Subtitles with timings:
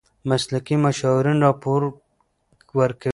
[0.29, 1.81] مسلکي مشاورین راپور
[2.79, 3.09] ورکوي.